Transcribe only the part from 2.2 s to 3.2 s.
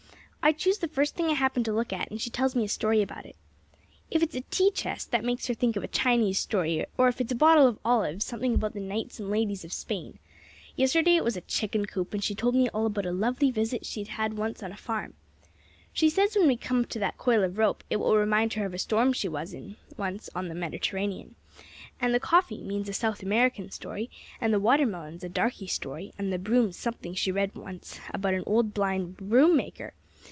tells me a story